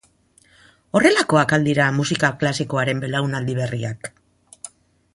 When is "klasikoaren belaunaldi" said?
2.45-3.59